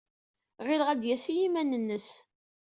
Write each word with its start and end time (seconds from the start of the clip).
Ɣileɣ 0.65 0.87
ad 0.89 0.99
d-yas 1.01 1.25
i 1.27 1.33
yiman-nnes. 1.39 2.09